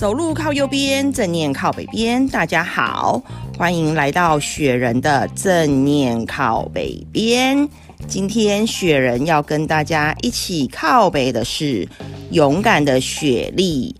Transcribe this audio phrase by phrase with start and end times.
[0.00, 2.26] 走路靠右边，正念靠北边。
[2.28, 3.22] 大家好，
[3.58, 7.68] 欢迎来到雪人的正念靠北边。
[8.08, 11.86] 今天雪人要跟大家一起靠北的是
[12.30, 13.94] 勇敢的雪莉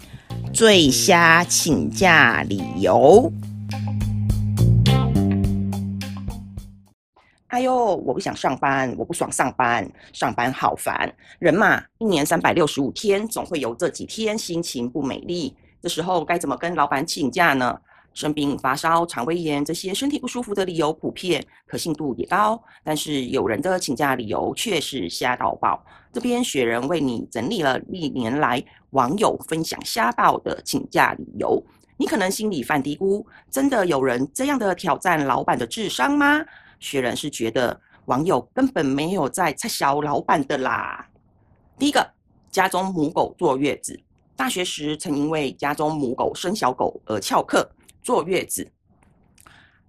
[0.55, 3.31] 最瞎请假理由。
[7.49, 11.13] 哎呦，我不想上班，我不爽上班，上班好烦。
[11.39, 15.55] 人嘛，一年三百六十五天，总会有这几天心情不美丽。
[15.83, 17.79] 这时候该怎么跟老板请假呢？
[18.13, 22.61] 生病、发烧、肠胃炎这些身体不舒服的理由普遍，可信度也高。
[22.83, 25.81] 但是有人的请假理由却是瞎到爆。
[26.13, 31.63] 这边雪人为你整理了历年来网友分享瞎爆的请假理由。
[31.97, 36.45] 你可能心里犯嘀咕：真的有人这样的挑战老板的智商吗？
[36.81, 41.07] 雪人是觉得网友根本没有在拆小老板的啦。
[41.79, 42.05] 第一个，
[42.51, 44.01] 家中母狗坐月子。
[44.41, 47.71] 大学时曾因为家中母狗生小狗而翘课
[48.03, 48.67] 坐月子，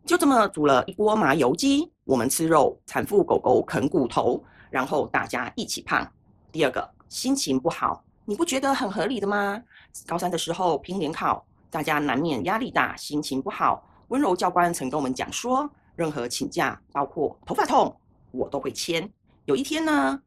[0.05, 6.05] 就这么煮了一锅麻油鸡，我们吃肉，产妇狗狗啃骨头，然后大家一起胖。
[6.52, 9.63] 第二个，心情不好，你不觉得很合理的吗？
[10.05, 13.81] 高三的时候拼联考，大家难免压力大，心情不好。
[14.09, 17.95] 温柔教官曾跟我们讲说，任何请假，包括头发痛，
[18.31, 19.09] 我都会签。
[19.45, 20.22] 有一天呢，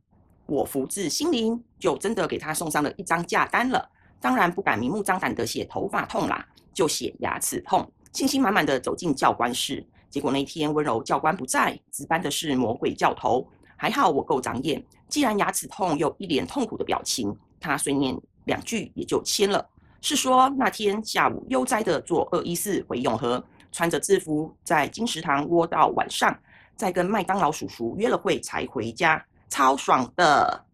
[0.47, 3.91] 我福至心灵，就真的给他送上了一张假单了。
[4.21, 7.91] 当然不敢明目张胆的写头发痛啦，就写牙齿痛。
[8.13, 13.47] 信心满满的走进教官室，结果那一天温柔教官不在，值班的是魔鬼教头。
[13.77, 19.69] 还好我够长眼，既然牙齿痛，又一脸痛苦的表情，他碎念两句也就签了。
[20.01, 23.43] 是说那天下午悠哉的坐二一四回永和，
[23.73, 26.39] 穿着制服在金石堂窝到晚上，
[26.77, 30.65] 再跟麦当劳叔叔约了会才回家，超爽的。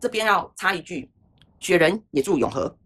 [0.00, 1.10] 这边要插一句。
[1.64, 2.76] 雪人也住永和，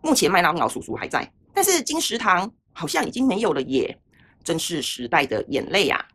[0.00, 3.98] 目前麦当劳叔叔还在，但是金石堂好像已经没有了耶，
[4.44, 6.06] 真是时代的眼泪啊！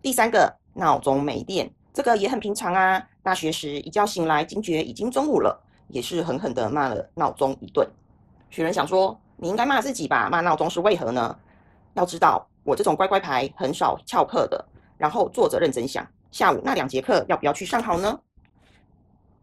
[0.00, 3.06] 第三个闹钟没电，这个也很平常啊。
[3.22, 7.86] 大学时一觉醒来，惊觉已经中午了，也是狠狠的骂了闹钟一顿。
[8.48, 10.30] 雪人想说，你应该骂自己吧？
[10.30, 11.38] 骂闹钟是为何呢？
[11.92, 14.66] 要知道，我这种乖乖牌很少翘课的，
[14.96, 18.18] 然后坐着认真想，下午那两节课要不要去上好呢？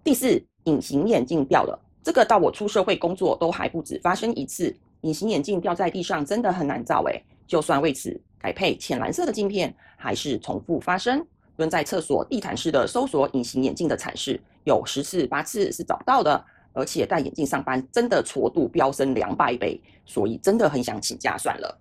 [0.04, 0.44] 第四。
[0.66, 4.76] 隐形眼镜掉了，这个到我出社会工作都还不止发生一次。
[5.02, 11.26] 隐形眼镜掉在地上真的很难找诶，就算为此改配浅蓝色的镜片，还是重复发生。
[11.56, 16.46] 蹲在厕所地毯式的搜索隐形眼镜的惨事，有十次八次是找不到的。
[16.76, 21.80] 而且戴眼镜上班真的挫度飙升两百倍，所以真的很想请假算了。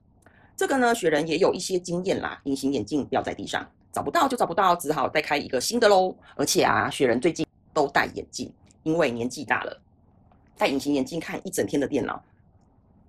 [0.55, 2.39] 这个呢，雪人也有一些经验啦。
[2.45, 6.15] 隐形眼镜掉在地上找不到就找不到，只好再开一个新的喽。
[6.37, 8.53] 而且啊，雪人最近都戴眼镜。
[8.83, 9.81] 因为年纪大了，
[10.57, 12.23] 戴隐形眼镜看一整天的电脑，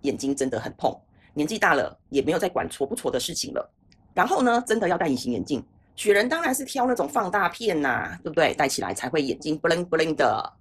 [0.01, 0.99] 眼睛真的很痛。
[1.33, 3.71] 年纪大了，也没有再管错不错的事情了。
[4.13, 5.63] 然后呢，真的要戴隐形眼镜，
[5.95, 8.53] 雪人当然是挑那种放大片呐，对不对？
[8.53, 10.53] 戴起来才会眼睛 bling bling 的。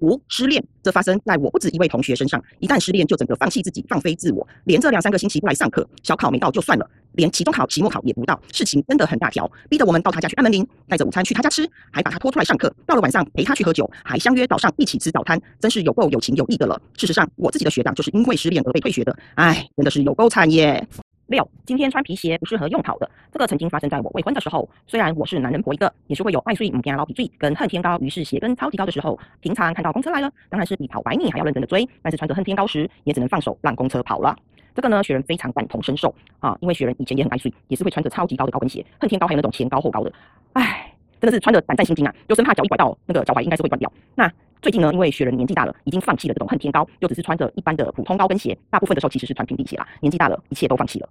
[0.00, 2.42] 五失恋，这发生在我不止一位同学身上。
[2.58, 12.72] 一旦失恋，就整个放弃自己，放飞自我，连着两三个星期不来上课，小考没到就算了，连期中考、期末考也不到，事情真的很大条，逼得我们到他家去按门铃，带着午餐去他家吃，还把他拖出来上课。
[12.86, 16.80] 到了晚上陪他去喝酒，还相约早上一起吃早餐，真是有够有情有义的了。
[16.96, 20.86] 事实上，我自己的学长就是因为失恋而被退学的，唉，真的是有够惨耶。
[21.28, 23.10] 六，今天穿皮鞋不适合用跑的。
[23.32, 24.68] 这个曾经发生在我未婚的时候。
[24.86, 31.88] 虽然我是男人婆一个，也是会有爱睡母家老皮醉跟恨天高，于是鞋跟超级高的时候，平常看到公车来了，当然是比跑百米还要认真的追。
[32.02, 34.36] 但是穿着恨天高时，也只能放手让公车跑了。
[34.74, 40.12] 这个呢，雪人非常感同身受啊，因为雪人以前也很爱睡，也是会穿着超级高的高跟鞋，恨天高还有那种前高后高的，
[40.54, 43.90] 唉，真的是穿着胆战心惊啊，就生怕脚一拐到那个脚踝应该是会断掉。
[44.16, 44.30] 那
[44.60, 49.86] 最近呢，因为雪人年纪大了，已经放弃了这种恨天高，就只是穿着一般的普通高跟鞋，大部分的时候其实是穿平底鞋啦。
[50.00, 51.08] 年纪大了，一切都放弃了。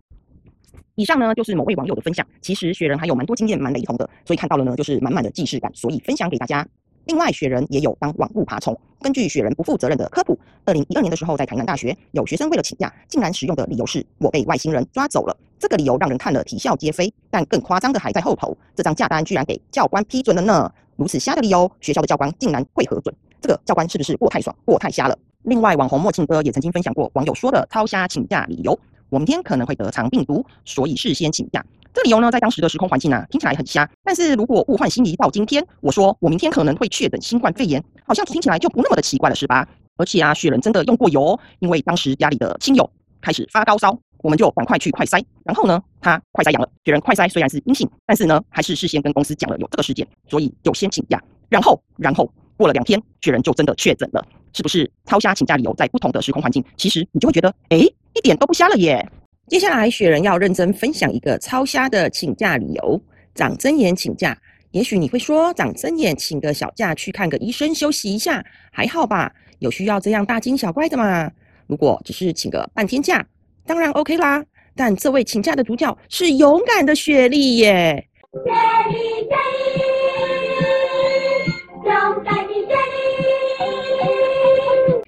[0.95, 6.67] 以上呢就是某位网友的分享，其实雪人还有蛮多经验蛮雷同的，所以看到了呢就是满满的既视感，所以分享给大家。
[7.05, 8.77] 另外，雪人也有当网路爬虫。
[9.01, 15.35] 根据雪人不负责任的科普，二零一二年的时候在台南大学有学生为了请假，竟然使用的理由是我被外星人抓走了。
[15.59, 20.71] 这个理由让人看了啼笑皆非，但更夸张的还在后头，这张假单居然给教官批准了呢。
[20.95, 25.17] 如此瞎的理由，学校的教官竟然会核准，这个教官是不是过太爽，过太瞎了？
[25.43, 28.79] 另外，网红墨镜哥也曾经分享过网友说的超瞎请假理由。
[29.09, 31.63] 我明天可能会得肠病毒，所以事先请假。
[31.93, 33.87] 这理由呢，在当时的时空环境啊，听起来很瞎。
[34.03, 39.67] 但是如果物换星移到今天，我说我明天可能会确诊新冠肺炎，好像听起来就不那么的奇怪了，是吧？
[39.97, 42.89] 而且啊，雪人真的用过油，哦因为当时家里的亲友
[43.21, 45.23] 开始发高烧，我们就赶快去快筛。
[45.43, 46.67] 然后呢，他快筛阳了。
[46.83, 51.21] 雪人快筛虽然是阴性，但是呢，还是事先跟公司讲了有这个事件，所以就先请假。
[51.47, 54.25] 然后，然后过了两天，雪人就真的确诊了。
[54.51, 59.07] 是不是超瞎请假理由在不同的时空环境，其实你就会觉得，哎，一点都不瞎了耶。
[59.47, 63.01] 接下来雪人要认真分享一个超瞎的请假理由，
[63.35, 64.37] 长针眼请假。
[64.71, 69.31] 也许你会说，长针眼请个小假去看个医生休息一下，还好吧？
[69.59, 71.29] 有需要这样大惊小怪的吗？
[71.67, 73.25] 如果只是请个半天假，
[73.65, 74.43] 当然 OK 啦。
[74.75, 78.07] 但这位请假的主角是勇敢的雪莉耶！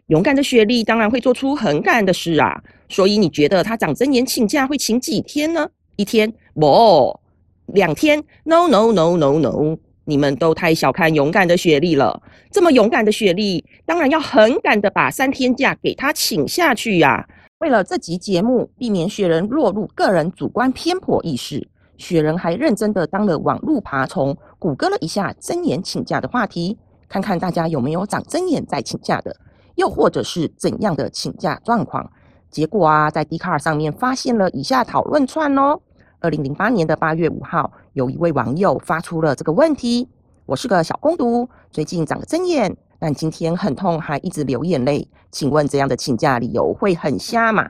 [0.07, 2.61] 勇敢的雪莉当然会做出很感的事啊。
[2.87, 5.67] 所以你觉得她长针眼请假会请几天呢？
[5.95, 6.31] 一天？
[6.53, 7.19] 不，
[7.67, 9.77] 两天？No No No No No！
[10.07, 12.21] 你们都太小看勇敢的雪莉了。
[12.51, 17.27] 这么勇敢的雪莉，当然要很敢的把三天假给她请下去呀。
[17.57, 21.67] 为了这集节目，避免雪人落入个人主观偏颇意识，
[21.97, 26.77] 雪人还认真的当了网路爬虫，谷歌了一下睁眼请假的话题，
[27.09, 29.35] 看看大家有没有长针眼在请假的，
[29.75, 32.11] 又或者是怎样的请假状况。
[32.49, 35.79] 结果啊，在 d 卡尔上面发现了以下讨论串哦。
[36.19, 40.09] 二零零八年的八月五号，有一位网友发出了这个问题：
[40.45, 42.75] 我是个小公读，最近长了针眼。
[42.97, 45.07] 但今天很痛，还一直流眼泪。
[45.29, 47.69] 请问这样的请假理由会很瞎吗？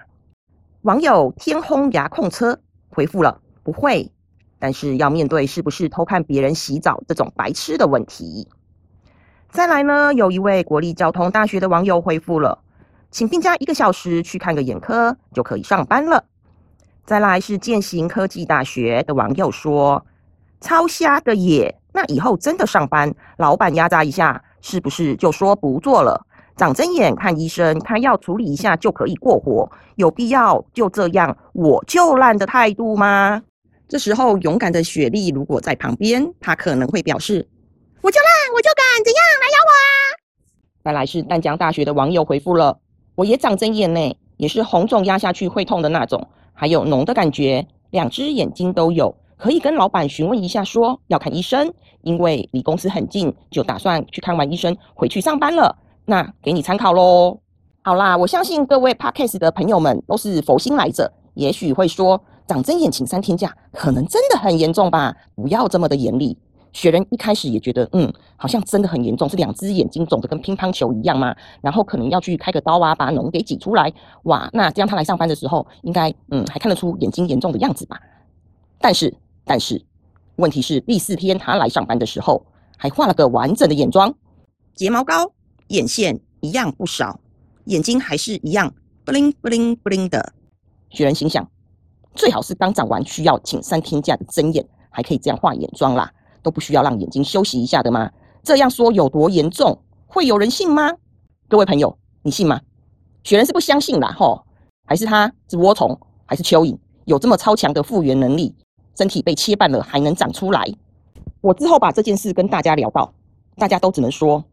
[0.84, 2.60] 网友天轰牙控车
[2.90, 4.12] 回复了不会，
[4.60, 8.48] 但是要面对是不是偷看别人洗澡这种白痴的问题。
[9.56, 12.60] 再来呢，有一位国立交通大学的网友回复了，
[13.10, 16.22] 请病假一个小时去看个眼科就可以上班了。
[17.06, 20.06] 再来是建行科技大学的网友说，
[20.60, 24.44] 超瞎的耶，那以后真的上班，老板压榨一下。
[24.60, 26.26] 是不是就说不做了？
[26.58, 29.72] 长针眼看医生，开药处理一下就可以过活？
[29.96, 33.42] 有必要就这样我就烂的态度吗？
[33.88, 37.48] 这时候勇敢的雪莉如果在旁边，她可能会表示：
[38.06, 39.90] 我就烂，我就敢，怎样来咬我啊？
[40.84, 42.78] 再来是淡江大学的网友回复了：
[43.16, 49.16] 我也长针眼呢，也是红肿压下去会痛的那种，还有脓的感觉，两只眼睛都有。
[49.38, 51.74] 可以跟老板询问一下，说要看医生，
[52.04, 55.76] 因为离公司很近，就打算去看完医生回去上班了。
[56.06, 57.40] 那给你参考喽。
[57.82, 65.16] 好啦，我相信各位 Podcast 的朋友们都是佛心来着，也许会说长针眼请三天假，可能真的很严重吧？
[65.34, 66.38] 不要这么的严厉。
[66.76, 71.34] 雪人一开始也觉得，嗯，好像真的很严重，是两只眼睛肿得跟乒乓球一样吗？
[71.62, 73.94] 然后可能要去开个刀啊，把脓给挤出来。
[74.24, 78.00] 哇，那这样他来上班的时候，应该嗯还看得出眼睛严重的样子吧？
[78.80, 79.16] 但是。
[79.48, 79.80] 但是，
[80.38, 82.44] 问题是第四天他来上班的时候，
[82.78, 84.12] 还画了个完整的眼妆，
[84.74, 85.32] 睫毛膏、
[85.68, 87.20] 眼线一样不少，
[87.66, 88.74] 眼睛还是一样
[89.06, 90.34] 不灵不灵不灵的。
[90.90, 91.48] 雪人心想，
[92.16, 96.12] 最好是刚长完需要请三天假的睁眼，还可以这样画眼妆啦，
[96.46, 98.12] 都不需要让眼睛休息一下的吗？
[98.44, 100.94] 这样说有多严重，会有人信吗？
[101.50, 102.62] 各位朋友，你信吗？
[103.24, 104.46] 雪人是不相信啦，吼，
[104.86, 108.54] 还是他是涡虫，还是蚯蚓，有这么超强的复原能力？
[108.96, 110.72] 身体被切半了还能长出来？
[111.42, 113.12] 我之后把这件事跟大家聊到，
[113.56, 114.44] 大家都只能说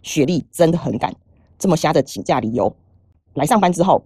[0.00, 1.14] 雪莉真的很敢，
[1.58, 2.74] 这么瞎的请假理由，
[3.34, 4.02] 来上班之后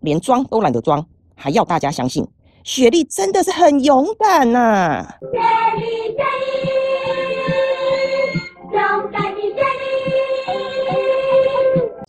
[0.00, 2.28] 连装都懒得装，还要大家相信
[2.66, 5.06] 雪莉真的是很勇敢呐！
[5.20, 5.38] 雪
[5.76, 5.84] 莉，
[6.16, 6.74] 雪莉，
[8.72, 8.82] 勇
[9.12, 9.86] 敢的雪莉。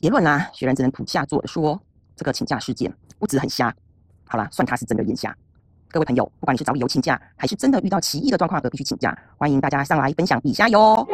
[0.02, 1.80] 结论啊，雪人只能苦下作的说，
[2.16, 3.72] 这个请假事件不止很瞎，
[4.28, 5.32] 好啦，算他是真的眼瞎。
[5.92, 11.08] 各位朋友，不管你是找理由请假，还是真的遇到奇异的状况而必须请假，欢迎大家上来分享比下哟。